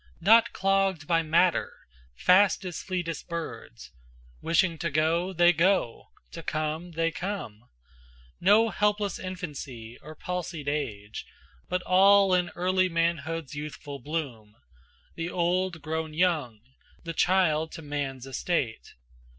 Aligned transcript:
Not 0.19 0.51
clogged 0.51 1.05
by 1.05 1.21
matter, 1.21 1.71
fast 2.15 2.65
as 2.65 2.81
fleetest 2.81 3.29
birds, 3.29 3.91
Wishing 4.41 4.79
to 4.79 4.89
go, 4.89 5.31
they 5.31 5.53
go; 5.53 6.07
to 6.31 6.41
come, 6.41 6.93
they 6.93 7.11
come. 7.11 7.65
No 8.39 8.69
helpless 8.69 9.19
infancy 9.19 9.99
or 10.01 10.15
palsied 10.15 10.67
age, 10.67 11.23
But 11.69 11.83
all 11.83 12.33
in 12.33 12.49
early 12.55 12.89
manhood's 12.89 13.53
youthful 13.53 13.99
bloom, 13.99 14.55
The 15.13 15.29
old 15.29 15.83
grown 15.83 16.15
young, 16.15 16.61
the 17.03 17.13
child 17.13 17.71
to 17.73 17.83
man's 17.83 18.25
estate. 18.25 18.95